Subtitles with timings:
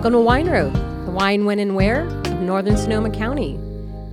[0.00, 0.72] Welcome to Wine Road,
[1.04, 3.60] the wine, when, and where of Northern Sonoma County.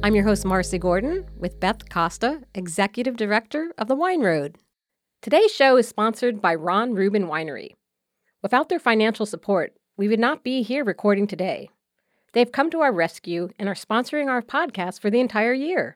[0.03, 4.57] I'm your host, Marcy Gordon, with Beth Costa, Executive Director of the Wine Road.
[5.21, 7.69] Today's show is sponsored by Ron Rubin Winery.
[8.43, 11.69] Without their financial support, we would not be here recording today.
[12.33, 15.95] They've come to our rescue and are sponsoring our podcast for the entire year.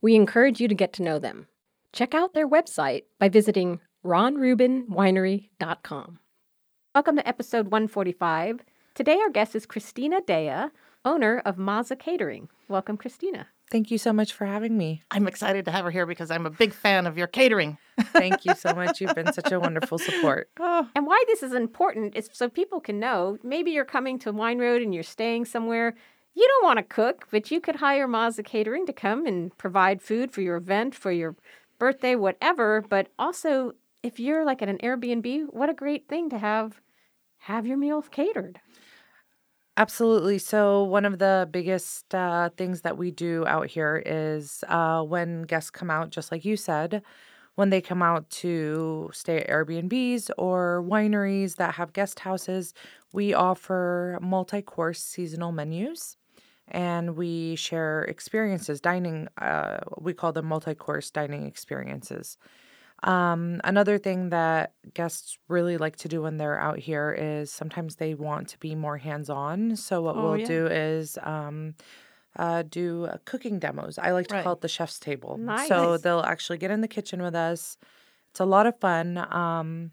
[0.00, 1.48] We encourage you to get to know them.
[1.92, 6.20] Check out their website by visiting ronrubinwinery.com.
[6.94, 8.60] Welcome to episode 145.
[8.98, 10.70] Today, our guest is Christina Dea,
[11.04, 12.48] owner of Maza Catering.
[12.66, 13.46] Welcome, Christina.
[13.70, 15.04] Thank you so much for having me.
[15.12, 17.78] I'm excited to have her here because I'm a big fan of your catering.
[18.06, 19.00] Thank you so much.
[19.00, 20.50] You've been such a wonderful support.
[20.58, 20.88] Oh.
[20.96, 24.58] And why this is important is so people can know maybe you're coming to Wine
[24.58, 25.94] Road and you're staying somewhere.
[26.34, 30.02] You don't want to cook, but you could hire Maza Catering to come and provide
[30.02, 31.36] food for your event, for your
[31.78, 32.82] birthday, whatever.
[32.82, 36.80] But also, if you're like at an Airbnb, what a great thing to have
[37.42, 38.60] have your meals catered.
[39.78, 40.38] Absolutely.
[40.38, 45.42] So, one of the biggest uh, things that we do out here is uh, when
[45.42, 47.02] guests come out, just like you said,
[47.56, 52.74] when they come out to stay at Airbnbs or wineries that have guest houses,
[53.12, 56.16] we offer multi course seasonal menus
[56.68, 62.38] and we share experiences, dining, uh, we call them multi course dining experiences.
[63.04, 67.96] Um, another thing that guests really like to do when they're out here is sometimes
[67.96, 69.76] they want to be more hands on.
[69.76, 70.46] So, what oh, we'll yeah.
[70.46, 71.74] do is um,
[72.36, 73.98] uh, do uh, cooking demos.
[73.98, 74.44] I like to right.
[74.44, 75.38] call it the chef's table.
[75.38, 75.68] Nice.
[75.68, 77.76] So, they'll actually get in the kitchen with us.
[78.30, 79.18] It's a lot of fun.
[79.32, 79.92] Um,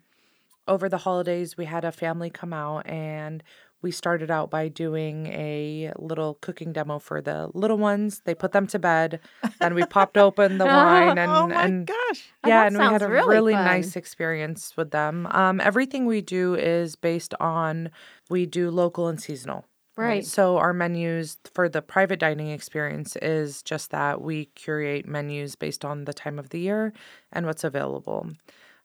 [0.67, 3.43] over the holidays, we had a family come out and
[3.85, 8.23] we started out by doing a little cooking demo for the little ones.
[8.25, 9.19] They put them to bed.
[9.61, 12.31] and we popped open the wine and oh my and gosh.
[12.47, 15.27] Yeah, oh, and we had a really, really nice experience with them.
[15.29, 17.91] Um, everything we do is based on
[18.27, 19.65] we do local and seasonal.
[19.95, 20.25] Right.
[20.25, 25.85] So our menus for the private dining experience is just that we curate menus based
[25.85, 26.91] on the time of the year
[27.31, 28.31] and what's available.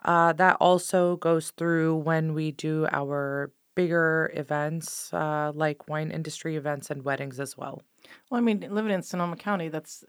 [0.05, 6.57] Uh, that also goes through when we do our bigger events uh, like wine industry
[6.57, 7.83] events and weddings as well.
[8.31, 10.05] Well, I mean, living in Sonoma County, that's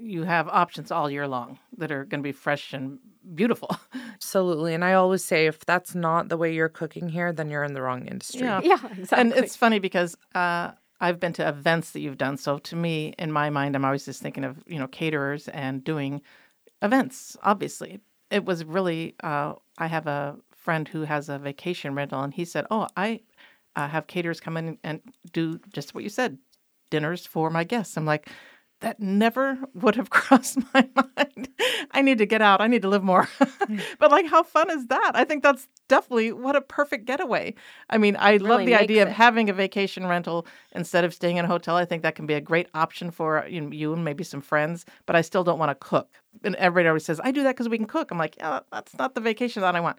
[0.00, 2.98] you have options all year long that are going to be fresh and
[3.34, 3.76] beautiful.
[4.14, 4.74] Absolutely.
[4.74, 7.74] And I always say if that's not the way you're cooking here, then you're in
[7.74, 8.40] the wrong industry.
[8.40, 9.18] Yeah, yeah exactly.
[9.18, 12.36] And it's funny because uh, I've been to events that you've done.
[12.36, 15.84] So to me, in my mind, I'm always just thinking of, you know, caterers and
[15.84, 16.22] doing
[16.82, 18.00] events, obviously.
[18.30, 22.44] It was really, uh, I have a friend who has a vacation rental, and he
[22.44, 23.20] said, "Oh, I
[23.76, 25.00] uh, have caterers come in and
[25.32, 26.38] do just what you said,
[26.90, 28.28] dinners for my guests." I'm like,
[28.80, 31.48] that never would have crossed my mind.
[31.92, 32.60] I need to get out.
[32.60, 33.24] I need to live more.
[33.24, 33.78] Hmm.
[33.98, 35.12] but like, how fun is that?
[35.14, 37.54] I think that's definitely what a perfect getaway.
[37.88, 39.08] I mean, I really love the idea it.
[39.08, 41.76] of having a vacation rental instead of staying in a hotel.
[41.76, 44.42] I think that can be a great option for you, know, you and maybe some
[44.42, 44.84] friends.
[45.06, 46.10] But I still don't want to cook.
[46.44, 48.96] And everybody always says, "I do that because we can cook." I'm like, yeah, that's
[48.98, 49.96] not the vacation that I want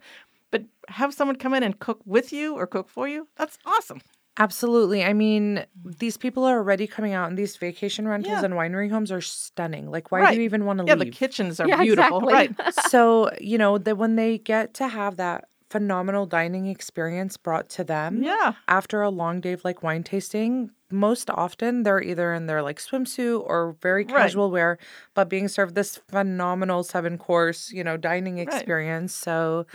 [0.50, 3.28] but have someone come in and cook with you or cook for you.
[3.36, 4.00] That's awesome.
[4.38, 5.04] Absolutely.
[5.04, 5.98] I mean, mm.
[5.98, 8.44] these people are already coming out, and these vacation rentals yeah.
[8.44, 9.90] and winery homes are stunning.
[9.90, 10.30] Like, why right.
[10.30, 11.06] do you even want to yeah, leave?
[11.06, 12.28] Yeah, the kitchens are yeah, beautiful.
[12.28, 12.64] Exactly.
[12.64, 12.74] Right.
[12.88, 17.84] so, you know, that when they get to have that phenomenal dining experience brought to
[17.84, 18.54] them yeah.
[18.68, 22.78] after a long day of like wine tasting, most often they're either in their like
[22.78, 24.52] swimsuit or very casual right.
[24.52, 24.78] wear,
[25.14, 29.12] but being served this phenomenal seven course, you know, dining experience.
[29.12, 29.24] Right.
[29.24, 29.66] So,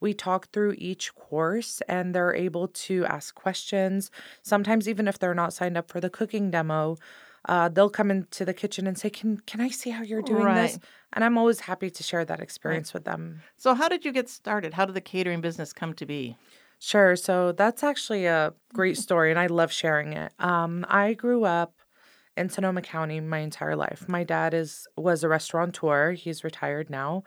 [0.00, 4.10] we talk through each course and they're able to ask questions.
[4.42, 6.96] Sometimes, even if they're not signed up for the cooking demo,
[7.48, 10.44] uh, they'll come into the kitchen and say, "Can can I see how you're doing
[10.44, 10.62] right.
[10.62, 10.78] this?"
[11.12, 12.94] And I'm always happy to share that experience right.
[12.94, 13.42] with them.
[13.56, 14.74] So, how did you get started?
[14.74, 16.36] How did the catering business come to be?
[16.78, 17.16] Sure.
[17.16, 20.32] So that's actually a great story, and I love sharing it.
[20.38, 21.74] Um, I grew up
[22.36, 24.08] in Sonoma County my entire life.
[24.08, 26.12] My dad is was a restaurateur.
[26.12, 27.24] He's retired now,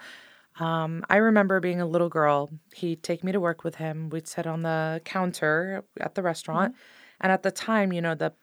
[0.61, 2.49] um, I remember being a little girl.
[2.75, 4.09] He'd take me to work with him.
[4.09, 6.73] We'd sit on the counter at the restaurant.
[6.73, 6.81] Mm-hmm.
[7.21, 8.33] And at the time, you know, the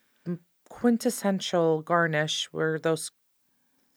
[0.69, 3.11] quintessential garnish were those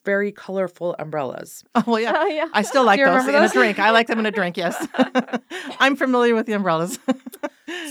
[0.06, 1.64] very colorful umbrellas.
[1.88, 2.48] Oh yeah, oh, yeah.
[2.54, 3.52] I still like those in those?
[3.52, 3.80] a drink.
[3.80, 4.58] I like them in a drink.
[4.58, 4.88] Yes,
[5.80, 7.00] I'm familiar with the umbrellas.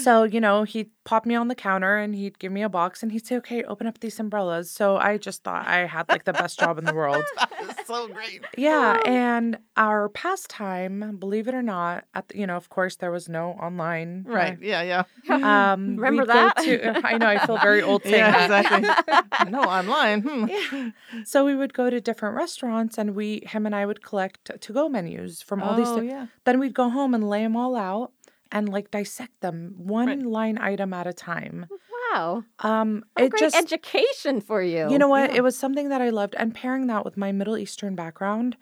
[0.03, 3.03] So you know, he'd pop me on the counter and he'd give me a box
[3.03, 6.25] and he'd say, "Okay, open up these umbrellas." So I just thought I had like
[6.25, 7.25] the best job in the world.
[7.87, 8.45] so great.
[8.57, 13.11] Yeah, and our pastime, believe it or not, at the, you know, of course, there
[13.11, 14.25] was no online.
[14.27, 14.55] Right.
[14.55, 14.83] Uh, yeah.
[14.83, 15.03] Yeah.
[15.51, 16.57] Um, Remember that?
[16.59, 17.27] To, I know.
[17.27, 18.65] I feel very old saying yeah, that.
[18.65, 19.51] Exactly.
[19.51, 20.23] no online.
[20.23, 20.47] Hmm.
[20.49, 20.91] Yeah.
[21.25, 24.89] So we would go to different restaurants, and we, him and I, would collect to-go
[24.89, 26.11] menus from all oh, these.
[26.11, 26.27] yeah.
[26.45, 28.13] Then we'd go home and lay them all out
[28.53, 30.23] and like dissect them one Right.
[30.23, 31.67] line item at a time.
[32.13, 32.45] Wow.
[32.59, 34.91] Um, What a it great just education for you.
[34.91, 35.31] you know what?
[35.31, 35.37] Yeah.
[35.39, 38.57] It was something that I loved, and pairing that with my Middle Eastern background,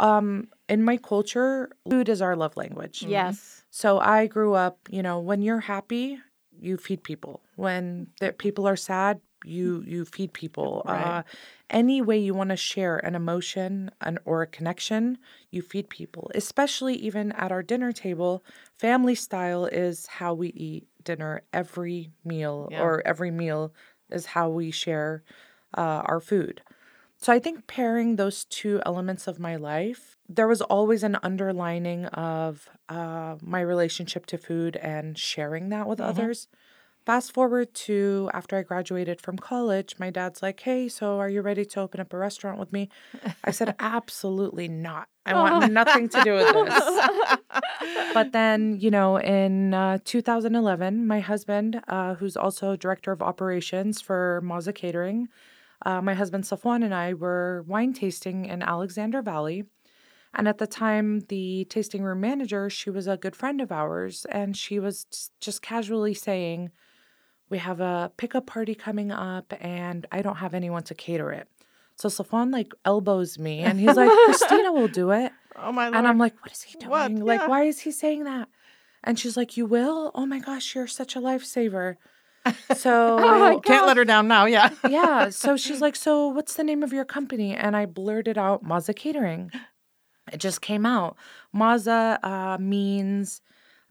[0.00, 3.02] um, in my culture, food is our love language.
[3.02, 3.64] Yes.
[3.70, 6.18] So I grew up, you know, when you're happy,
[6.60, 7.40] you feed people.
[7.56, 10.82] When the people are sad, you you feed people.
[10.86, 11.00] Right.
[11.18, 11.22] Uh,
[11.70, 15.18] any way you want to share an emotion an, or a connection,
[15.50, 16.30] you feed people.
[16.34, 18.44] Especially even at our dinner table,
[18.78, 22.82] family style is how we eat dinner every meal, Yeah.
[22.82, 23.72] or every meal
[24.10, 25.22] is how we share
[25.76, 26.62] uh, our food.
[27.20, 32.06] So I think pairing those two elements of my life, there was always an underlining
[32.06, 36.46] of uh, my relationship to food and sharing that with others.
[37.08, 41.40] Fast forward to after I graduated from college, my dad's like, Hey, so are you
[41.40, 42.90] ready to open up a restaurant with me?
[43.42, 45.08] I said, Absolutely not.
[45.24, 47.38] I want nothing to do with this.
[48.12, 54.02] But then, you know, in uh, 2011, my husband, uh, who's also director of operations
[54.02, 55.28] for Maza Catering,
[55.86, 59.64] uh, my husband Safwan and I were wine tasting in Alexander Valley.
[60.34, 64.26] And at the time, the tasting room manager, she was a good friend of ours,
[64.30, 65.06] and she was
[65.40, 66.70] just casually saying,
[67.50, 71.48] We have a pickup party coming up, and I don't have anyone to cater it.
[71.96, 75.32] So Safwan like elbows me, and he's like, Christina will do it.
[75.60, 75.96] Oh my lord!
[75.96, 76.90] And I'm like, what is he doing?
[76.90, 77.12] What?
[77.12, 77.48] Like, Yeah.
[77.48, 78.48] why is he saying that?
[79.02, 80.12] And she's like, you will?
[80.14, 81.96] Oh my gosh, you're such a lifesaver.
[82.76, 84.44] So, Oh can't let her down now.
[84.44, 84.70] Yeah.
[84.88, 85.30] yeah.
[85.30, 87.56] So she's like, so what's the name of your company?
[87.56, 89.50] And I blurted out Maza Catering.
[90.32, 91.16] It just came out.
[91.52, 93.40] Maza uh, means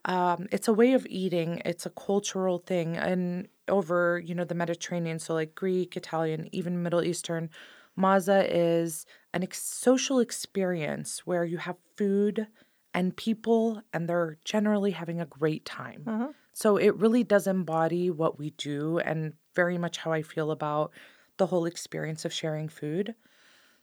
[0.05, 1.61] um, it's a way of eating.
[1.65, 6.83] It's a cultural thing, and over you know the Mediterranean, so like Greek, Italian, even
[6.83, 7.49] Middle Eastern,
[7.95, 12.47] Maza is an ex- social experience where you have food
[12.93, 16.03] and people, and they're generally having a great time.
[16.07, 16.27] Uh-huh.
[16.53, 20.91] So it really does embody what we do, and very much how I feel about
[21.37, 23.15] the whole experience of sharing food.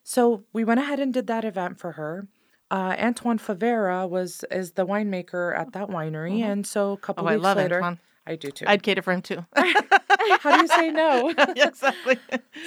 [0.02, 2.28] So we went ahead and did that event for her.
[2.70, 7.28] Uh, Antoine Favero was is the winemaker at that winery, and so a couple Oh,
[7.28, 7.98] I love later, Antoine.
[8.26, 8.64] I do too.
[8.66, 9.44] I'd cater for him too.
[9.54, 11.32] How do you say no?
[11.54, 12.18] yeah, exactly.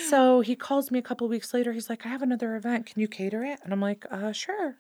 [0.08, 1.74] so he calls me a couple weeks later.
[1.74, 2.86] He's like, "I have another event.
[2.86, 4.76] Can you cater it?" And I'm like, "Uh, sure."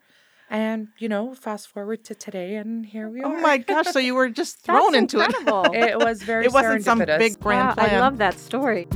[0.50, 3.25] And you know, fast forward to today, and here we are.
[3.25, 3.88] Oh my gosh!
[3.88, 5.25] So you were just thrown into it.
[5.25, 5.66] incredible.
[5.74, 6.46] It was very.
[6.46, 7.96] It wasn't some big grand Wow, plan.
[7.96, 8.88] I love that story.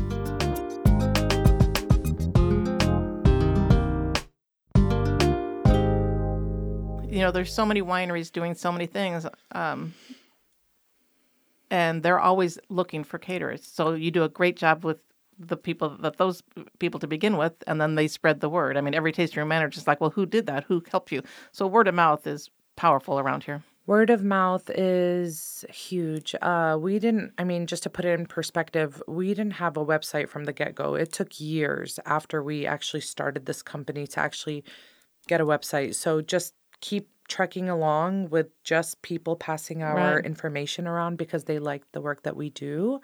[7.22, 9.94] You know, there's so many wineries doing so many things, um,
[11.70, 13.64] and they're always looking for caterers.
[13.64, 14.98] So you do a great job with
[15.38, 16.42] the people that those
[16.80, 18.76] people to begin with, and then they spread the word.
[18.76, 20.64] I mean, every tasting room manager is like, "Well, who did that?
[20.64, 21.22] Who helped you?"
[21.52, 23.62] So word of mouth is powerful around here.
[23.86, 26.34] Word of mouth is huge.
[26.42, 29.86] Uh, we didn't, I mean, just to put it in perspective, we didn't have a
[29.86, 30.96] website from the get go.
[30.96, 34.64] It took years after we actually started this company to actually
[35.28, 35.94] get a website.
[35.94, 40.26] So just keep trekking along with just people passing our Right.
[40.26, 43.00] information around because they like the work that we do.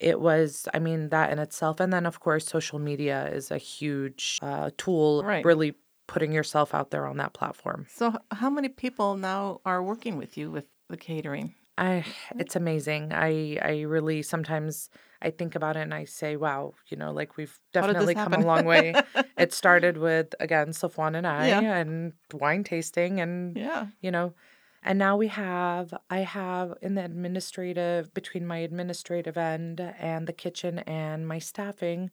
[0.00, 1.80] It was, I mean, that in itself.
[1.80, 5.44] And then, of course, social media is a huge uh, tool, Right.
[5.44, 5.74] really
[6.06, 7.86] putting yourself out there on that platform.
[7.88, 11.54] So, how many people now are working with you with the catering?
[11.78, 12.04] I
[12.38, 13.12] it's amazing.
[13.12, 14.90] I I really sometimes
[15.22, 18.12] I think about it and I say, wow, you know, like we've How did this
[18.12, 18.98] definitely come a long way.
[19.38, 21.76] it started with again Safwan and I Yeah.
[21.78, 23.86] and wine tasting and Yeah.
[24.00, 24.34] you know
[24.82, 30.32] and now we have I have in the administrative between my administrative end and the
[30.32, 32.10] kitchen and my staffing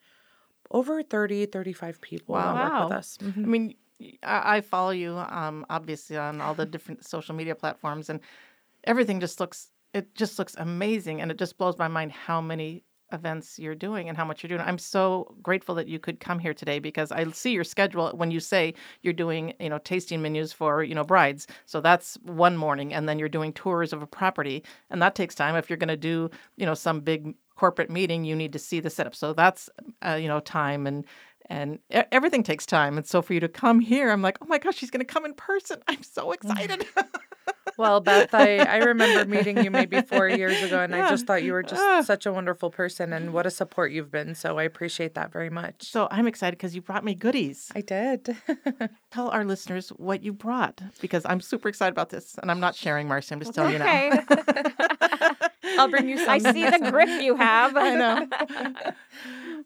[0.71, 2.91] over 30 35 people that work with Wow.
[2.91, 3.17] us.
[3.21, 3.43] Mhm.
[3.43, 3.75] I mean,
[4.23, 8.19] I, I follow you, um, obviously on all the different social media platforms, and
[8.85, 12.83] everything just looks it just looks amazing, and it just blows my mind how many
[13.11, 14.61] events you're doing and how much you're doing.
[14.61, 18.31] I'm so grateful that you could come here today because I see your schedule when
[18.31, 18.73] you say
[19.03, 21.47] you're doing, you know, tasting menus for, you know, brides.
[21.65, 25.35] So that's one morning and then you're doing tours of a property and that takes
[25.35, 28.59] time if you're going to do, you know, some big corporate meeting, you need to
[28.59, 29.15] see the setup.
[29.15, 29.69] So that's
[30.05, 31.05] uh, you know, time and
[31.47, 32.97] and everything takes time.
[32.97, 35.13] And so for you to come here, I'm like, oh my gosh, she's going to
[35.13, 35.81] come in person.
[35.87, 36.87] I'm so excited.
[37.77, 41.43] Well, Beth, I, I remember meeting you maybe four years ago, and I just thought
[41.43, 42.01] you were just Ah.
[42.01, 44.33] such a wonderful person, and what a support you've been.
[44.35, 45.83] So I appreciate that very much.
[45.83, 47.71] so I'm excited because you brought me goodies.
[47.75, 48.35] I did.
[49.11, 52.37] Tell our listeners what you brought because I'm super excited about this.
[52.41, 53.33] And I'm not sharing, Marcy.
[53.33, 53.85] I'm just telling you now.
[53.85, 54.63] Okay.
[55.77, 56.29] I'll bring you some.
[56.29, 57.75] I see the grip you have.
[57.75, 58.93] I know.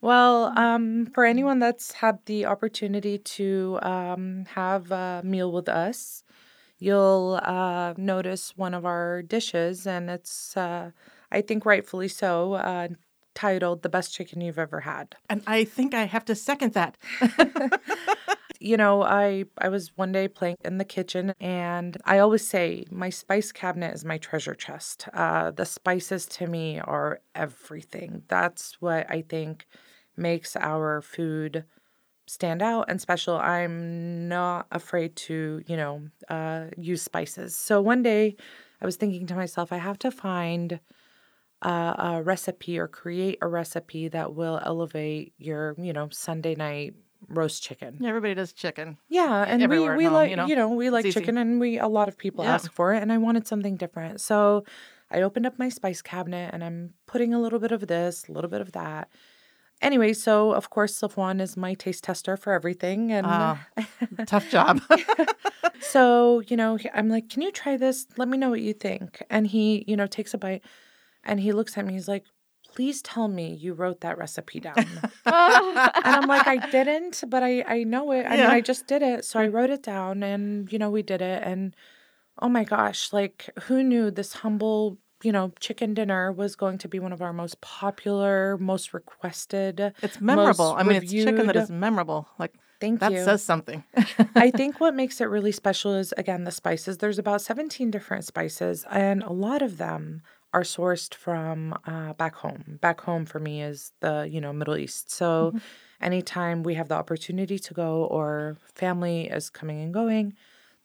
[0.01, 6.23] Well, um, for anyone that's had the opportunity to um, have a meal with us,
[6.79, 10.91] you'll uh, notice one of our dishes, and it's, uh,
[11.31, 12.89] I think, rightfully so, uh,
[13.36, 16.98] titled "The Best Chicken You've Ever Had." And I think I have to second that.
[18.59, 22.86] you know, I I was one day playing in the kitchen, and I always say
[22.91, 25.07] my spice cabinet is my treasure chest.
[25.13, 28.24] Uh, the spices to me are everything.
[28.27, 29.65] That's what I think
[30.17, 31.63] makes our food
[32.29, 33.36] stand out and special.
[33.38, 37.55] I'm not afraid to, you know, uh, use spices.
[37.55, 38.36] So one day,
[38.81, 40.79] I was thinking to myself, I have to find.
[41.62, 46.93] Uh, a recipe or create a recipe that will elevate your, you know, Sunday night
[47.27, 48.00] roast chicken.
[48.01, 48.98] Everybody does chicken.
[49.09, 50.45] Yeah, and we, Everywhere we home, like you know?
[50.45, 52.53] you know we like chicken, and we a lot of people Yeah.
[52.53, 54.21] ask for it, and I wanted something different.
[54.21, 54.63] So
[55.12, 58.31] I opened up my spice cabinet, and I'm putting a little bit of this, a
[58.31, 59.09] little bit of that.
[59.81, 63.67] Anyway, so of course Safwan is my taste tester for everything, and Ah.
[64.25, 64.81] Tough job.
[65.79, 68.05] so you know I'm like, "Can you try this?
[68.17, 70.63] Let me know what you think." And he, you know, takes a bite,
[71.24, 71.93] and he looks at me.
[71.93, 72.25] He's like,
[72.74, 74.75] "Please tell me you wrote that recipe down."
[75.25, 78.25] and I'm like, I didn't, but I I know it.
[78.25, 79.24] I mean, I just did it.
[79.24, 81.41] So I wrote it down, and you know, we did it.
[81.43, 81.74] And
[82.41, 86.88] oh my gosh, like who knew this humble, you know, chicken dinner was going to
[86.88, 89.93] be one of our most popular, most requested.
[90.01, 90.75] It's memorable.
[90.77, 92.27] I mean, it's chicken that is memorable.
[92.38, 93.23] Like Thank that you.
[93.23, 93.83] says something.
[94.35, 96.97] I think what makes it really special is again the spices.
[96.97, 100.21] There's about 17 different spices, and a lot of them
[100.53, 102.79] are sourced from uh, back home.
[102.81, 105.11] Back home for me is the you know Middle East.
[105.11, 105.53] So
[106.01, 110.35] anytime we have the opportunity to go or family is coming and going,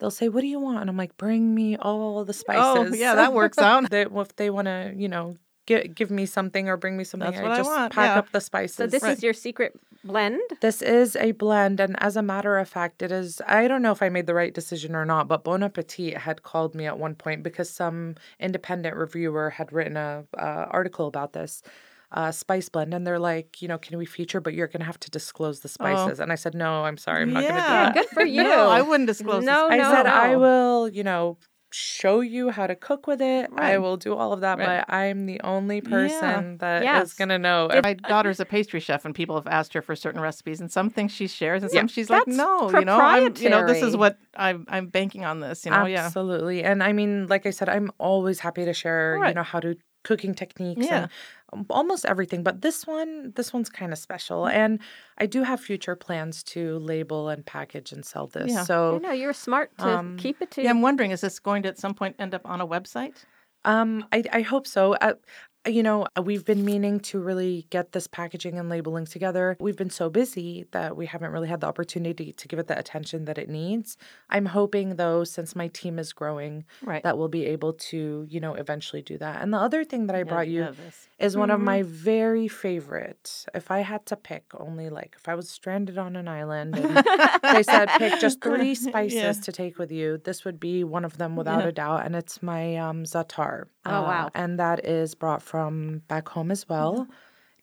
[0.05, 2.95] they'll say, "What do you want?" And I'm like, "Bring me all the spices." Oh,
[2.95, 3.89] yeah, that works out.
[3.89, 5.37] they, if they want to, you know.
[5.67, 7.31] Give, give me something or bring me something.
[7.31, 8.19] That's what I just want, pack yeah.
[8.19, 8.77] up the spices.
[8.77, 10.43] So this is your secret blend?
[10.61, 13.41] This is a blend, and as a matter of fact, it is.
[13.47, 16.43] I don't know if I made the right decision or not, but Bon Appetit had
[16.43, 21.33] called me at one point because some independent reviewer had written a uh, article about
[21.33, 21.63] this
[22.15, 24.41] uh, spice blend, and they're like, you know, can we feature?
[24.41, 26.21] But you're going to have to disclose the spices.
[26.21, 27.85] And I said, no, I'm sorry, I'm not going to do Yeah.
[27.85, 27.95] that.
[27.95, 28.43] Good for you.
[28.45, 29.45] No, I wouldn't disclose.
[29.45, 31.39] No, I no, said I will, you know,
[31.73, 33.51] show you how to cook with it.
[33.57, 34.85] I will do all of that, Right.
[34.87, 37.15] but I'm the only person that is Yes.
[37.15, 37.69] going to know.
[37.83, 40.91] My daughter's a pastry chef, and people have asked her for certain recipes, and some
[40.91, 43.97] things she shares, and some she's like, "No, you know, I'm, you know, this is
[43.97, 46.63] what I'm, I'm banking on this." You know, yeah, Absolutely.
[46.63, 49.75] And I mean, like I said, I'm always happy to share, you know, how to
[50.05, 50.97] cooking techniques Yeah.
[51.05, 51.09] and
[51.71, 52.43] almost everything.
[52.43, 54.43] But this one, this one's kind of special.
[54.45, 54.53] Mm.
[54.53, 54.81] And
[55.19, 58.51] I do have future plans to label and package and sell this.
[58.53, 58.61] Yeah.
[58.61, 60.63] You So know, you're smart to Um, keep it to.
[60.63, 60.71] yeah.
[60.71, 63.25] I'm wondering, is this going to at some point end up on a website?
[63.67, 64.93] um I, I hope so.
[64.95, 65.15] Uh,
[65.67, 69.57] you know, we've been meaning to really get this packaging and labeling together.
[69.59, 72.79] We've been so busy that we haven't really had the opportunity to give it the
[72.79, 73.97] attention that it needs.
[74.29, 77.03] I'm hoping, though, since my team is growing, Right.
[77.03, 79.41] that we'll be able to, you know, eventually do that.
[79.43, 80.73] And the other thing that I brought you Yeah,
[81.19, 81.65] is one of Mhm.
[81.65, 83.47] my very favorite.
[83.55, 86.97] If I had to pick only like if I was stranded on an island and
[87.55, 89.33] they said pick just three spices Yeah.
[89.33, 91.69] to take with you, this would be one of them without Yeah.
[91.69, 92.05] a doubt.
[92.05, 93.65] And it's my um, za'atar.
[93.87, 94.31] Oh, wow.
[94.35, 95.54] And that is brought from
[96.09, 97.07] back home as well.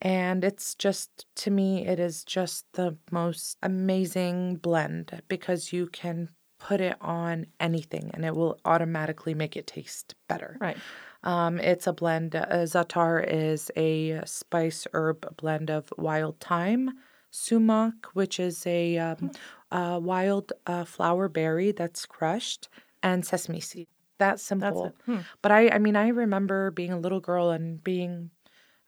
[0.01, 6.29] And it's just, to me, it is just the most amazing blend because you can
[6.59, 10.57] put it on anything and it will automatically make it taste better.
[10.59, 10.77] Right.
[11.23, 12.35] Um, it's a blend.
[12.35, 16.91] Uh, za'atar is a spice herb blend of wild thyme,
[17.29, 19.31] sumac, which is a um,
[19.71, 22.69] uh, wild uh, flower berry that's crushed,
[23.03, 23.87] and sesame seed.
[24.21, 24.93] That That's simple.
[25.05, 25.17] Hmm.
[25.41, 28.29] But I, I mean, I remember being a little girl and being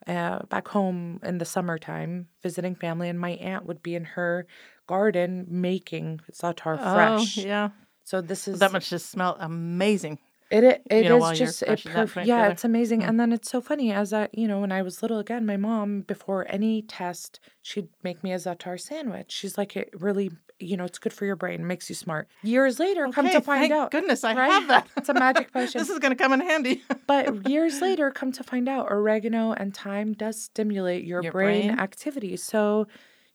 [0.06, 4.46] uh, back home in the summertime visiting family, and my aunt would be in her
[4.86, 7.40] garden making za'atar fresh.
[7.40, 7.70] Oh, yeah.
[8.04, 10.20] So this is That much just smell amazing.
[10.54, 13.02] It it, it you know, is just crushing perf- yeah, it's amazing.
[13.02, 13.10] Mm.
[13.10, 15.58] And then it's so funny as I you know when I was little again, my
[15.58, 19.32] mom before any test she'd make me a za'atar sandwich.
[19.32, 22.28] She's like it really you know it's good for your brain, makes you smart.
[22.44, 24.52] Years later, come to find out, goodness I right?
[24.52, 24.88] have that.
[24.96, 25.80] It's a magic potion.
[25.80, 26.84] this is going to come in handy.
[27.08, 31.68] but years later, come to find out, oregano and thyme does stimulate your, Your brain,
[31.68, 31.80] brain.
[31.80, 32.38] activity.
[32.38, 32.88] So,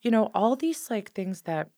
[0.02, 1.68] you know, all these like things that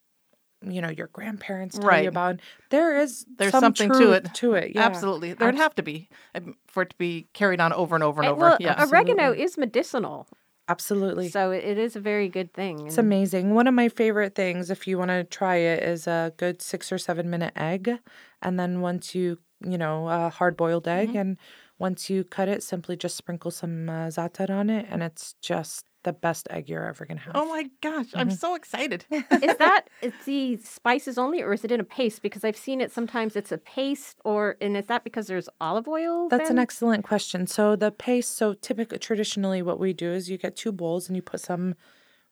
[0.62, 2.02] you know your grandparents tell Right.
[2.04, 2.40] you about.
[2.70, 4.34] There is There's some something to it.
[4.34, 4.82] To it, yeah.
[4.86, 5.32] Absolutely.
[5.32, 8.20] There'd Abs- have to be um, for it to be carried on over and over
[8.20, 8.40] and Eh, over.
[8.40, 8.84] well, yeah.
[8.84, 10.28] oregano is medicinal,
[10.68, 11.28] Absolutely.
[11.30, 12.86] so it it is a very good thing.
[12.86, 13.54] It's amazing.
[13.54, 16.92] One of my favorite things, if you want to try it, is a good six
[16.92, 17.98] or seven minute egg.
[18.42, 21.18] And then once you, you know, a hard boiled egg, Mm-hmm.
[21.18, 21.36] and
[21.78, 25.86] once you cut it, simply just sprinkle some uh, za'atar on it, and it's just
[26.04, 27.34] the best egg you're ever gonna have.
[27.34, 28.30] Oh my gosh, I'm Mm-hmm.
[28.30, 29.06] so excited.
[29.40, 32.22] is that is the spices only, or is it in a paste?
[32.22, 35.88] Because I've seen it sometimes it's a paste, or and is that because there's olive
[35.88, 36.30] oil?
[36.30, 37.46] That's an excellent question.
[37.46, 41.16] So the paste, so typically traditionally what we do is you get two bowls and
[41.16, 41.74] you put some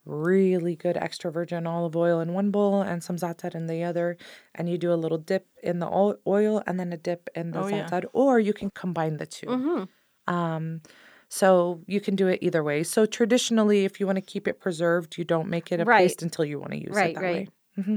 [0.05, 4.17] really good extra virgin olive oil in one bowl and some za'atar in the other
[4.55, 7.59] and you do a little dip in the oil and then a dip in the
[7.59, 7.93] Oh, yeah.
[7.93, 9.89] za'atar or you can combine the 2 Mhm.
[10.29, 10.83] Um
[11.29, 12.83] so you can do it either way.
[12.83, 16.03] So traditionally if you want to keep it preserved, you don't make it a Right.
[16.09, 17.33] paste until you want to use Right, it that right.
[17.33, 17.49] way.
[17.79, 17.97] Mm-hmm.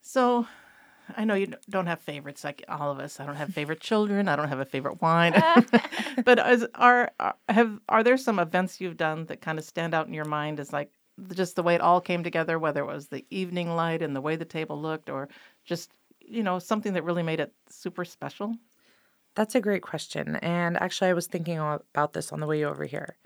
[0.00, 0.46] So,
[1.16, 3.20] I know you don't have favorites like all of us.
[3.20, 4.26] I don't have favorite children.
[4.28, 5.32] I don't have a favorite wine.
[6.24, 9.94] but is, are are- have are there some events you've done that kind of stand
[9.94, 10.90] out in your mind as like
[11.32, 14.20] just the way it all came together, whether it was the evening light and the
[14.20, 15.28] way the table looked, or
[15.64, 18.54] just you know something that really made it super special?
[19.36, 20.36] That's a great question.
[20.36, 23.16] And actually, I was thinking about this on the way over here.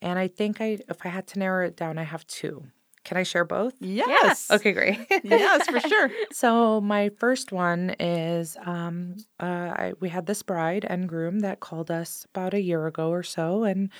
[0.00, 2.64] And I think I, if I had to narrow it down, I have two.
[3.04, 3.74] Can I share both?
[3.80, 4.50] Yes.
[4.50, 4.98] Okay, great.
[5.24, 6.10] yes, for sure.
[6.32, 11.60] so my first one is um, uh, I, we had this bride and groom that
[11.60, 13.90] called us about a year ago or so, and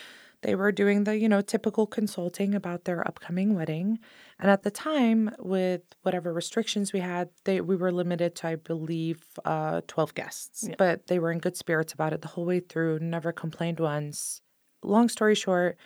[0.44, 3.98] they were doing the you know typical consulting about their upcoming wedding.
[4.38, 8.56] And at the time, with whatever restrictions we had, they we were limited to I
[8.56, 10.76] believe uh, twelve guests, Yeah.
[10.78, 12.98] but they were in good spirits about it the whole way through.
[13.00, 14.40] Never complained once.
[14.82, 15.76] Long story short.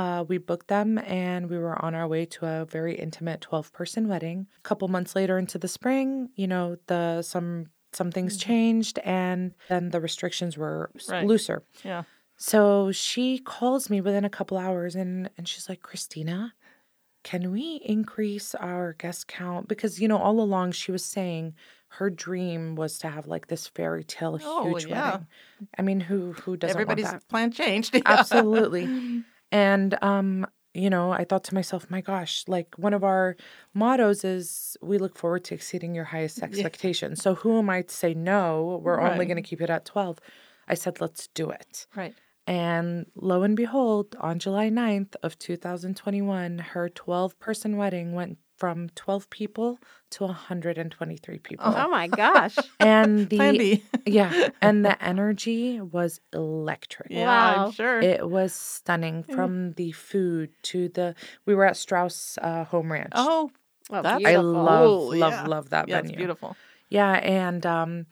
[0.00, 3.72] Uh, we booked them and we were on our way to a very intimate 12
[3.72, 4.46] person wedding.
[4.58, 9.52] A couple months later into the spring, you know, the some some things changed and
[9.68, 11.26] then the restrictions were Right.
[11.26, 11.64] looser.
[11.82, 12.04] Yeah.
[12.42, 16.54] So she calls me within a couple hours and and she's like, "Christina,
[17.24, 21.54] can we increase our guest count because you know all along she was saying
[21.88, 25.04] her dream was to have like this fairy tale Oh, huge yeah.
[25.04, 25.26] wedding.
[25.78, 27.28] I mean, who who doesn't Everybody's want that?
[27.28, 28.00] plan changed.
[28.06, 29.24] Absolutely.
[29.52, 33.36] And um, you know, I thought to myself, my gosh, like one of our
[33.74, 37.20] mottos is we look forward to exceeding your highest expectations.
[37.22, 38.80] So who am I to say no?
[38.82, 40.20] We're only going to keep it at 12.
[40.68, 41.86] I said, let's do it.
[41.96, 42.14] right.
[42.50, 48.88] And lo and behold, on July 9th of 2021, her 12 person wedding went from
[48.96, 49.78] 12 people
[50.10, 51.64] to 123 people.
[51.74, 52.56] Oh my gosh.
[52.80, 53.84] And Plan the B.
[54.04, 57.08] yeah, and the energy was electric.
[57.10, 57.66] yeah, Wow.
[57.66, 58.00] I'm sure.
[58.00, 61.14] It was stunning from the food to the.
[61.46, 63.12] We were at Strauss uh, Home Ranch.
[63.14, 63.50] oh,
[63.88, 65.46] Well, That's- I love, love, yeah.
[65.46, 66.10] love that yeah, venue.
[66.10, 66.56] it's beautiful.
[66.88, 68.06] Yeah, and um,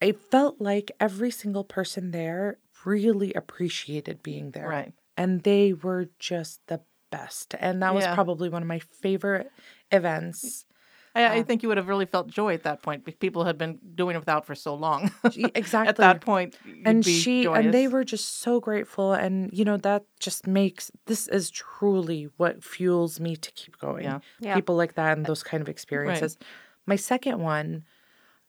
[0.00, 4.94] it felt like every single person there really appreciated being there, Right.
[5.16, 7.54] and they were just the best.
[7.60, 8.14] And that was Yeah.
[8.14, 9.50] probably one of my favorite
[9.90, 10.64] events.
[11.14, 13.04] I, I Uh, think you would have really felt joy at that point.
[13.04, 15.10] because People had been doing it without for so long.
[15.54, 15.88] Exactly.
[15.88, 19.64] at that point, you'd and be she and they were just so grateful and you
[19.64, 24.18] know that just makes this is truly what fuels me to keep going Yeah.
[24.40, 24.54] Yeah.
[24.54, 26.36] people like that and those kind of experiences
[26.86, 27.84] my second one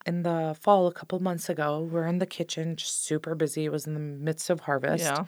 [0.08, 3.72] in the fall a couple months ago we're in the kitchen just super busy it
[3.72, 5.26] was in the midst of harvest Yeah.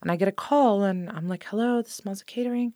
[0.00, 2.72] and i get a call and i'm like hello this is Mazza catering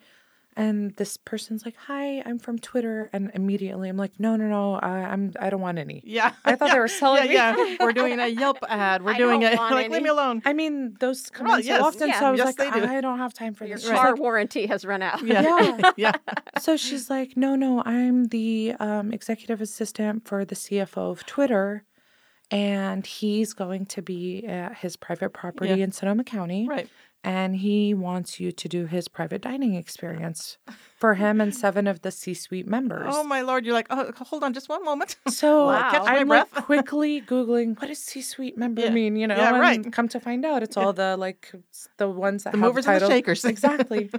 [0.56, 4.74] and this person's like hi i'm from twitter and immediately i'm like no no no
[4.74, 6.32] I, i'm i don't want any Yeah.
[6.44, 7.34] I thought they were selling me.
[7.34, 7.76] Yeah, yeah.
[7.80, 9.02] We're doing a Yelp ad.
[9.04, 10.40] We're I doing want like leave me alone.
[10.44, 12.08] I mean, those come Well, in so yes, often.
[12.08, 12.18] yeah.
[12.20, 12.84] So I was Yes, like, do.
[12.84, 13.88] I don't have time for Your this.
[13.88, 15.22] Car like- warranty has run out.
[15.22, 15.42] Yeah.
[15.42, 15.92] Yeah.
[15.96, 16.12] yeah.
[16.58, 21.84] so she's like, no, no, I'm the um, executive assistant for the CFO of Twitter,
[22.50, 25.84] and he's going to be at his private property Yeah.
[25.84, 26.88] in Sonoma County, Right.
[27.26, 30.56] And he wants you to do his private dining experience
[30.96, 33.12] for him and seven of the C-suite members.
[33.14, 33.64] Oh my lord!
[33.66, 35.16] You're like, oh, hold on, just one moment.
[35.28, 35.90] So Wow.
[35.90, 38.90] Catch my I'm like quickly googling what does C-suite member Yeah.
[38.90, 39.92] mean, you know, Yeah, and right.
[39.92, 41.52] come to find out it's all the like
[41.98, 43.44] the ones that The have movers and the shakers.
[43.44, 44.10] exactly.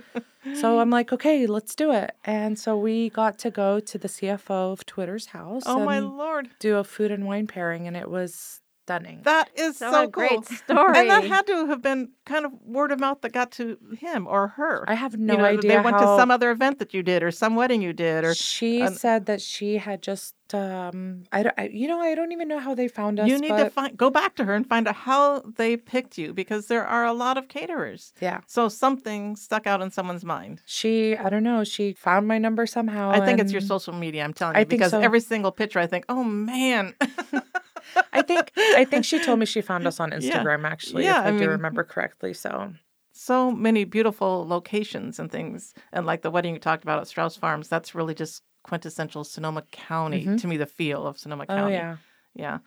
[0.54, 2.12] so I'm like, okay, let's do it.
[2.26, 6.50] And so we got to go to the CFO of Twitter's house oh my lord!
[6.60, 9.20] do a food and wine pairing, and it was stunning.
[9.24, 10.98] That is So so, a great story.
[10.98, 14.28] And that had to have been kind of word of mouth that got to him
[14.28, 14.86] or her.
[14.88, 17.22] I have no you know, idea They went to some other event that you did,
[17.22, 21.44] or some wedding you did, or she um, said that she had just um I,
[21.44, 23.70] don't, I you know I don't even know how they found us you need to
[23.70, 27.06] find go back to her and find out how they picked you because there are
[27.06, 28.14] a lot of caterers.
[28.22, 30.62] yeah So something stuck out in someone's mind.
[30.66, 34.24] she I don't know she found my number somehow I think it's your social media.
[34.24, 35.02] I'm telling I you think because so.
[35.02, 36.96] every single picture, I think, oh man,
[38.14, 40.18] I think I think she told me she found us on Yeah.
[40.20, 42.74] Instagram actually Yeah, if I, I do mean- remember correctly so
[43.12, 47.36] so many beautiful locations and things, and like the wedding you talked about at Strauss
[47.36, 47.68] Farms.
[47.68, 50.40] That's really just quintessential Sonoma County Mhm.
[50.42, 50.58] to me.
[50.58, 51.74] The feel of Sonoma oh County.
[51.74, 51.98] yeah
[52.36, 52.60] Yeah.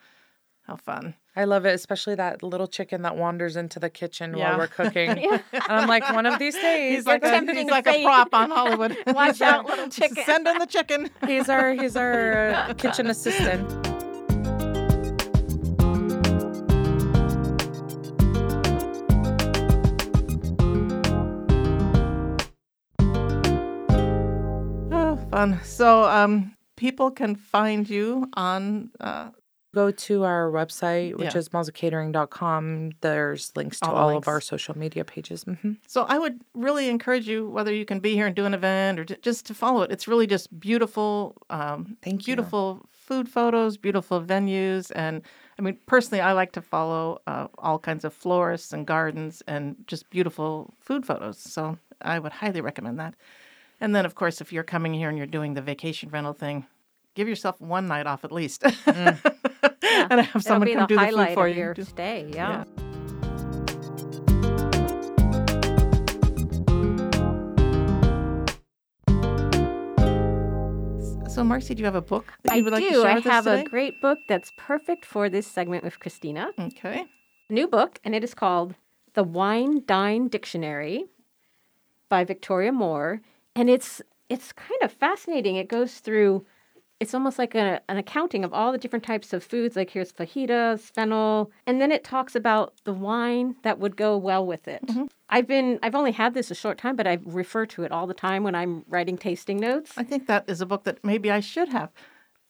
[0.67, 1.15] How fun.
[1.35, 4.49] I love it, especially that little chicken that wanders into the kitchen Yeah.
[4.51, 5.09] while we're cooking.
[5.53, 8.51] And I'm like, one of these days, He's like, a, he's like a prop on
[8.51, 8.97] Hollywood.
[9.07, 10.23] Watch out, little chicken.
[10.25, 11.09] Send in the chicken.
[11.25, 13.80] he's our he's our uh, kitchen assistant.
[25.41, 25.59] Fun.
[25.63, 29.29] So, um, people can find you on uh,
[29.73, 31.39] Go to our website, which Yeah.
[31.39, 32.91] is mazzacatering.com.
[32.99, 35.43] There's links to All all, the of our social media pages.
[35.45, 38.53] hmm So I would really encourage you, whether you can be here and do an
[38.53, 39.91] event or just to follow it.
[39.91, 42.35] It's really just beautiful, um, Thank you.
[42.35, 45.21] beautiful food photos, beautiful venues, and
[45.57, 49.75] I mean, personally, I like to follow uh, all kinds of florists and gardens and
[49.87, 51.37] just beautiful food photos.
[51.39, 53.13] So I would highly recommend that.
[53.81, 56.67] And then, of course, if you're coming here and you're doing the vacation rental thing,
[57.15, 59.33] give yourself one night off at least, mm.
[60.11, 61.55] and have someone be come the do the food for you.
[61.55, 62.29] your stay.
[62.31, 62.63] Yeah.
[71.27, 73.01] So, Marcy, do you have a book that I you would like to do.
[73.01, 76.51] share I with us have a great book that's perfect for this segment with Christina.
[76.59, 77.05] Okay.
[77.49, 78.75] new book, and it is called
[79.15, 81.05] The Wine Dine Dictionary
[82.09, 83.21] by Victoria Moore.
[83.55, 85.55] And it's it's kind of fascinating.
[85.55, 86.45] It goes through
[87.01, 89.75] it's almost like a, an accounting of all the different types of foods.
[89.75, 94.45] Like here's fajitas, fennel, and then it talks about the wine that would go well
[94.45, 94.85] with it.
[94.85, 95.05] Mm-hmm.
[95.27, 98.05] I've been I've only had this a short time, but I refer to it all
[98.05, 99.93] the time when I'm writing tasting notes.
[99.97, 101.89] I think that is a book that maybe I should have.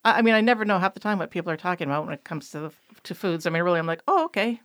[0.04, 2.14] I, I mean, I never know half the time what people are talking about when
[2.14, 2.72] it comes to the,
[3.04, 3.46] to foods.
[3.48, 4.60] I mean, really, I'm like, oh, okay.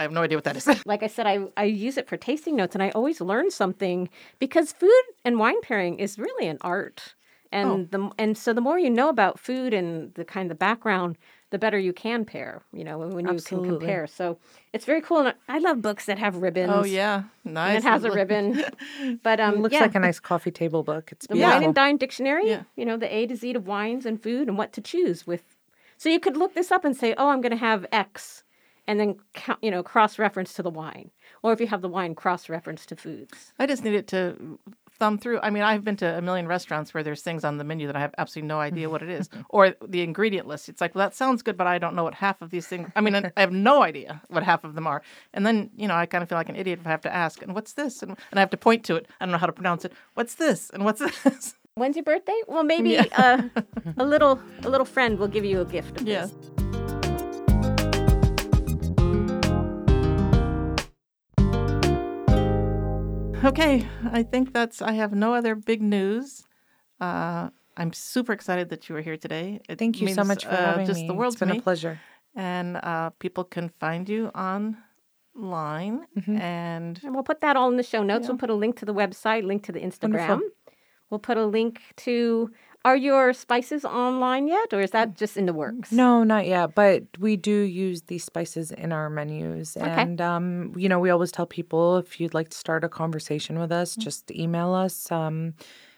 [0.00, 0.66] I have no idea what that is.
[0.86, 4.08] like I said, I, I use it for tasting notes and I always learn something
[4.38, 7.14] because food and wine pairing is really an art.
[7.52, 11.18] And the and so the more you know about food and the kind of background,
[11.50, 13.68] the better you can pair, you know, when you Absolutely.
[13.70, 14.06] can compare.
[14.06, 14.38] So
[14.72, 15.18] it's very cool.
[15.18, 16.70] And I love books that have ribbons.
[16.72, 17.78] oh yeah, And nice.
[17.78, 18.64] it has a ribbon.
[19.24, 21.10] But um It looks yeah, like a nice coffee table book.
[21.12, 21.54] It's the beautiful.
[21.58, 22.62] Wine and Dine Dictionary, Yeah.
[22.76, 25.42] you know, the A to Z of wines and food and what to choose with.
[25.98, 28.44] So you could look this up and say, oh, I'm going to have X,
[28.90, 31.12] and then count, you know, cross reference to the wine,
[31.44, 33.52] or if you have the wine, cross reference to foods.
[33.56, 34.58] I just needed to
[34.98, 35.38] thumb through.
[35.44, 37.94] I mean, I've been to a million restaurants where there's things on the menu that
[37.94, 40.68] I have absolutely no idea what it is, or the ingredient list.
[40.68, 42.90] It's like, well, that sounds good, but I don't know what half of these things.
[42.96, 45.02] I mean, I have no idea what half of them are.
[45.32, 47.14] And then, you know, I kind of feel like an idiot if I have to
[47.14, 48.02] ask, and what's this?
[48.02, 49.06] And, and I have to point to it.
[49.20, 49.92] I don't know how to pronounce it.
[50.14, 50.68] What's this?
[50.70, 51.54] And what's this?
[51.76, 52.38] When's your birthday?
[52.48, 53.42] Well, maybe uh,
[53.96, 56.26] a little a little friend will give you a gift of Yeah.
[56.26, 56.79] this.
[63.42, 64.82] Okay, I think that's.
[64.82, 66.44] I have no other big news.
[67.00, 69.60] Uh, I'm super excited that you were here today.
[69.68, 71.06] It Thank you so much for uh, having just me.
[71.06, 71.98] the world it's been to a pleasure.
[72.36, 76.36] And uh, people can find you online, Mm-hmm.
[76.36, 78.28] and And we'll put that all in the show notes.
[78.28, 80.28] We'll put a link to the website, link to the Instagram.
[80.28, 80.40] Wonderful.
[81.08, 82.50] We'll put a link to.
[82.82, 85.92] Are your spices online yet, or is that just in the works?
[85.92, 89.76] No, not yet, but we do use these spices in our menus.
[89.76, 93.58] And, um, you know, we always tell people if you'd like to start a conversation
[93.58, 95.52] with us, just email us um,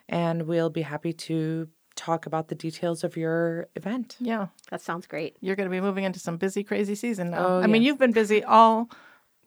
[0.08, 4.16] and we'll be happy to talk about the details of your event.
[4.18, 5.36] yeah, That sounds great.
[5.40, 7.46] you're going to be moving into some busy, crazy season now.
[7.46, 8.90] Oh, I mean, you've been busy all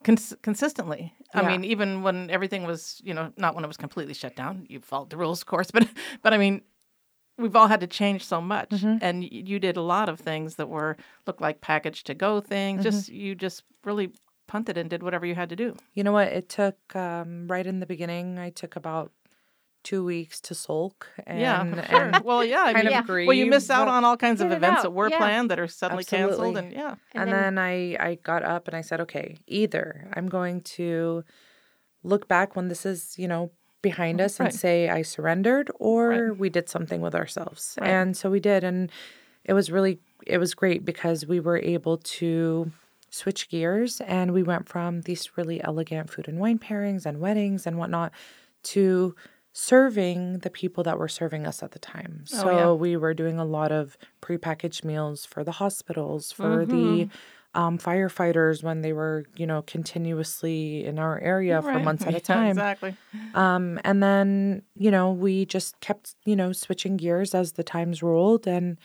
[0.06, 1.14] cons- consistently.
[1.34, 1.48] I Yeah.
[1.50, 4.68] mean, even when everything was, you know, not when it was completely shut down.
[4.70, 5.86] You followed the rules, of course, but
[6.22, 6.62] but I mean,
[7.38, 8.98] we've all had to change so much, Mm-hmm.
[9.02, 12.82] and you did a lot of things that were looked like package to go things.
[12.82, 12.90] Mm-hmm.
[12.92, 14.12] Just you just really
[14.48, 15.76] punted and did whatever you had to do.
[15.94, 16.28] You know what?
[16.28, 19.12] It took, um, right in the beginning, I took about
[19.84, 21.08] two weeks to sulk.
[21.28, 22.02] And, yeah, sure.
[22.14, 24.42] and well, yeah, I kind mean, of well, you miss out but- on all kinds
[24.42, 25.18] of events that were yeah.
[25.18, 28.82] planned that are suddenly canceled, and yeah, And, then, I, I got up and I
[28.82, 31.24] said, okay, either I'm going to
[32.04, 33.52] look back when this is, you know,
[33.90, 36.38] behind oh, us and say I surrendered or Right.
[36.44, 37.62] we did something with ourselves.
[37.80, 37.90] Right.
[37.90, 38.64] And so we did.
[38.64, 38.92] And
[39.44, 42.72] it was really, it was great because we were able to
[43.12, 47.68] switch gears and we went from these really elegant food and wine pairings and weddings
[47.68, 48.12] and whatnot
[48.64, 49.16] to
[49.54, 52.26] serving the people that were serving us at the time.
[52.34, 52.72] Oh, so yeah.
[52.74, 57.18] we were doing a lot of prepackaged meals for the hospitals, for the mm-hmm.
[57.56, 62.12] Um, firefighters when they were, you know, continuously in our area for months at a
[62.14, 62.50] Yeah, time.
[62.50, 62.96] exactly.
[63.34, 68.04] Um, and then, you know, we just kept, you know, switching gears as the times
[68.04, 68.46] rolled.
[68.48, 68.78] And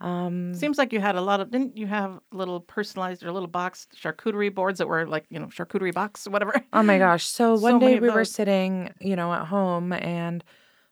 [0.00, 1.50] Seems like you had a lot of.
[1.50, 5.46] Didn't you have little personalized or little boxed charcuterie boards that were like you know
[5.46, 6.54] charcuterie box whatever?
[6.72, 7.24] oh my gosh.
[7.38, 10.44] So So one many day we were sitting, you know, at home and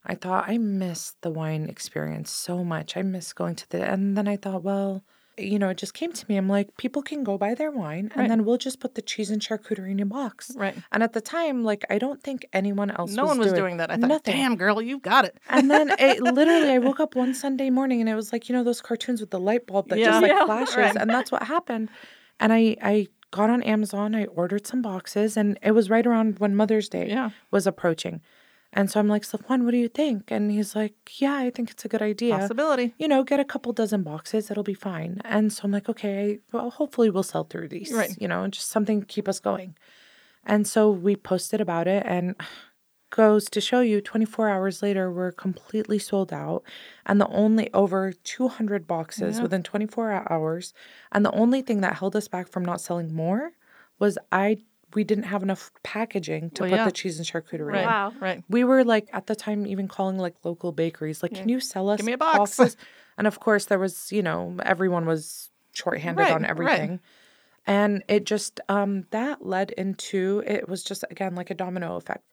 [0.07, 2.97] I thought I miss the wine experience so much.
[2.97, 5.05] I miss going to the, and then I thought, well,
[5.39, 6.37] you know, it just came to me.
[6.37, 8.29] I'm like, people can go buy their wine and Right.
[8.29, 10.53] then we'll just put the cheese and charcuterie in a box.
[10.55, 10.77] Right.
[10.93, 13.61] And at the time, like, I don't think anyone else No was one was doing,
[13.61, 13.91] doing that.
[13.91, 14.35] I thought, nothing.
[14.37, 15.39] damn, girl, you've got it.
[15.49, 18.55] And then it literally, I woke up one Sunday morning and it was like, you
[18.55, 20.11] know, those cartoons with the light bulb that Yeah.
[20.11, 20.77] just like Yeah, flashes.
[20.77, 20.97] right.
[20.97, 21.91] And that's what happened.
[22.39, 26.39] And I, I got on Amazon, I ordered some boxes, and it was right around
[26.41, 27.31] when Mother's Day Yeah.
[27.51, 28.21] was approaching.
[28.73, 30.31] And so I'm like, Safwan, what do you think?
[30.31, 32.39] And he's like, yeah, I think it's a good idea.
[32.39, 32.95] Possibility.
[32.99, 35.21] You know, get a couple dozen boxes, it'll be fine.
[35.25, 38.17] And so I'm like, okay, well, hopefully we'll sell through these, Right.
[38.19, 39.77] you know, just something to keep us going.
[40.45, 42.35] And so we posted about it and
[43.11, 46.63] goes to show you 24 hours later we're completely sold out
[47.05, 49.43] and the only over 200 boxes Yeah.
[49.43, 50.73] within 24 hours
[51.13, 53.53] and the only thing that held us back from not selling more
[53.99, 54.57] was i
[54.95, 56.85] we didn't have enough packaging to Well, put yeah.
[56.85, 57.81] the cheese and charcuterie Right.
[57.83, 57.87] in.
[57.87, 58.13] Wow.
[58.21, 58.43] Right.
[58.49, 61.89] we were like at the time even calling like local bakeries like can you sell
[61.89, 62.77] us Give me a box." boxes
[63.19, 66.51] and of course there was you know everyone was shorthanded Right, on right.
[66.51, 67.01] everything
[67.67, 72.25] and it just um that led into it was just again like a domino effect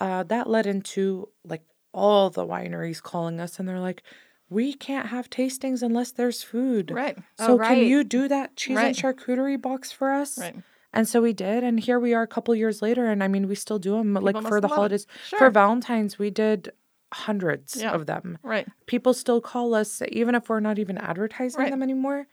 [0.00, 1.62] uh that led into like
[1.92, 4.02] all the wineries calling us and they're like
[4.50, 7.16] we can't have tastings unless there's food Right.
[7.38, 8.86] so Oh, can you do that cheese Right.
[8.86, 10.56] and charcuterie box for us Right.
[10.94, 13.46] And so we did and here we are a couple years later and i mean
[13.48, 15.38] we still do them like for the holidays Sure.
[15.40, 16.70] for valentine's we did
[17.12, 17.92] hundreds Yeah.
[17.92, 18.66] of them Right.
[18.86, 21.70] people still call us even if we're not even advertising Right.
[21.70, 22.26] them anymore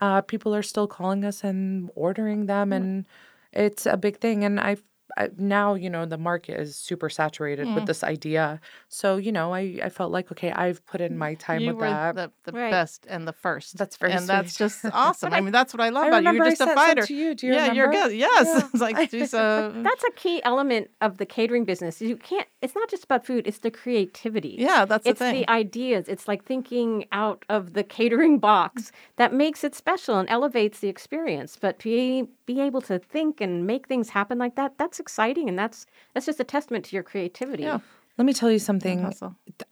[0.00, 3.06] uh, people are still calling us and ordering them and
[3.52, 4.82] it's a big thing and I've
[5.16, 7.74] I, now you know the market is super saturated Mm.
[7.76, 11.34] with this idea so you know I, I felt like okay i've put in my
[11.34, 12.70] time you with were that the, the Right.
[12.70, 13.76] best and the first.
[13.78, 15.32] That's very And that's just awesome.
[15.32, 16.32] I mean, that's what I love I about you.
[16.32, 17.04] You're just a fighter.
[17.06, 17.34] to you.
[17.34, 18.12] Do you yeah, you're good.
[18.12, 18.46] Yes.
[18.46, 18.68] Yeah.
[18.72, 19.30] it's like she's
[19.88, 22.00] That's a key element of the catering business.
[22.00, 22.46] You can't.
[22.62, 23.46] It's not just about food.
[23.46, 24.56] It's the creativity.
[24.58, 25.34] yeah, that's the it's thing.
[25.34, 26.08] the ideas.
[26.08, 30.88] It's like thinking out of the catering box that makes it special and elevates the
[30.88, 31.56] experience.
[31.60, 34.78] But be be able to think and make things happen like that.
[34.78, 35.78] That's exciting, and that's
[36.12, 37.62] that's just a testament to your creativity.
[37.64, 37.78] Yeah.
[38.18, 38.98] let me tell you something.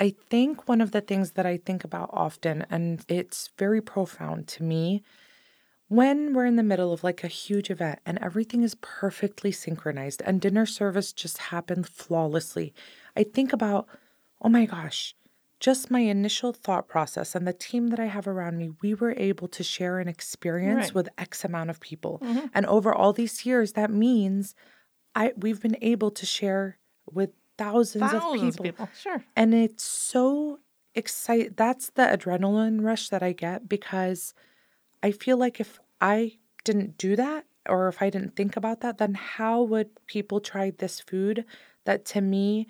[0.06, 4.40] I think one of the things that I think about often, and it's very profound
[4.54, 5.02] to me,
[5.88, 10.20] when we're in the middle of like a huge event and everything is perfectly synchronized
[10.26, 12.72] and dinner service just happened flawlessly,
[13.16, 13.86] I think about,
[14.44, 15.14] oh my gosh,
[15.60, 19.14] just my initial thought process and the team that I have around me, we were
[19.30, 20.94] able to share an experience Right.
[20.94, 22.14] with X amount of people.
[22.22, 22.46] Mm-hmm.
[22.54, 24.54] And over all these years, that means
[25.14, 26.78] I we've been able to share
[27.10, 28.88] with thousands, Thousands of people.
[28.98, 29.24] Sure.
[29.36, 30.60] And it's so
[30.94, 31.54] exciting.
[31.56, 34.34] That's the adrenaline rush that I get because
[35.02, 38.98] I feel like if I didn't do that or if I didn't think about that,
[38.98, 41.44] then how would people try this food
[41.84, 42.66] that to me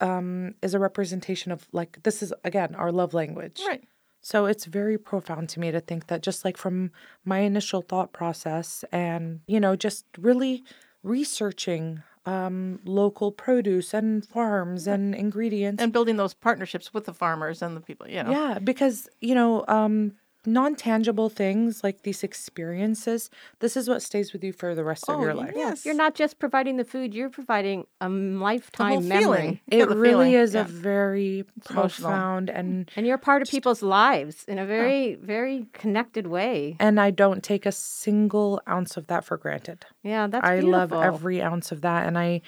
[0.00, 3.62] um, is a representation of like, this is again our love language.
[3.66, 3.84] Right.
[4.20, 6.92] So it's very profound to me to think that just like from
[7.24, 10.62] my initial thought process and, you know, just really
[11.02, 15.82] researching um, local produce and farms and ingredients.
[15.82, 18.30] And building those partnerships with the farmers and the people, you know.
[18.30, 20.12] Yeah, because, you know, um,
[20.46, 25.08] non tangible things like these experiences, this is what stays with you for the rest
[25.08, 25.52] of Oh, your life.
[25.54, 25.84] yes.
[25.84, 29.22] You're not just providing the food, you're providing a lifetime memory.
[29.22, 29.60] feeling.
[29.68, 30.62] It really feeling, is yeah.
[30.62, 32.10] a very emotional.
[32.10, 32.98] profound and mm-hmm.
[32.98, 36.76] And you're part of people's lives in a very, very connected way.
[36.80, 39.84] and I don't take a single ounce of that for granted.
[40.02, 42.42] Yeah, that's I love every ounce of that and I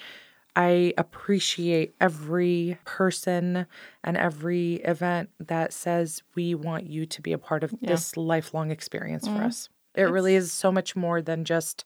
[0.55, 3.67] I appreciate every person
[4.03, 8.71] and every event that says we want you to be a part of this lifelong
[8.71, 9.37] experience Mm-hmm.
[9.37, 9.69] for us.
[9.95, 11.85] It really is so much more than just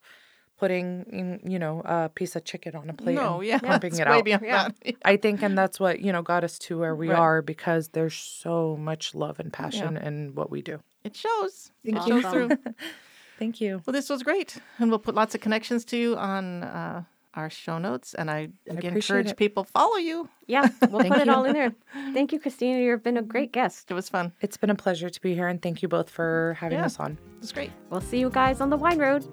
[0.58, 3.58] putting you know, a piece of chicken on a plate No, and yeah.
[3.62, 4.26] pumping it out.
[4.42, 4.68] Yeah.
[5.04, 7.18] I think and that's what, you know, got us to where we Right.
[7.18, 10.80] are because there's so much love and passion in what we do.
[11.02, 11.72] It shows.
[11.84, 12.20] Thank it you.
[12.22, 12.50] shows through.
[13.38, 13.80] Thank you.
[13.86, 14.58] Well, this was great.
[14.78, 17.04] And we'll put lots of connections to you on uh,
[17.34, 18.14] our show notes.
[18.14, 19.36] And I again encourage it.
[19.36, 20.28] people follow you.
[20.46, 21.72] Yeah, we'll Thank put it all in there.
[22.12, 22.80] Thank you, Christina.
[22.80, 23.90] You've been a great guest.
[23.90, 24.32] It was fun.
[24.40, 26.86] It's been a pleasure to be here and thank you both for having Yeah.
[26.86, 27.12] us on.
[27.36, 27.70] It was great.
[27.90, 29.24] We'll see you guys on the wine road.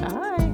[0.00, 0.47] Bye.